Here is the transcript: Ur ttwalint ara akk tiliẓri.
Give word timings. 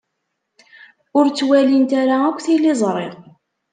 Ur 1.17 1.25
ttwalint 1.27 1.91
ara 2.01 2.15
akk 2.25 2.39
tiliẓri. 2.45 3.09